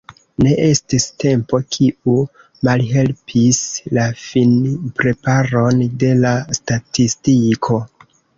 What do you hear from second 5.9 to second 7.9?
de la statistiko.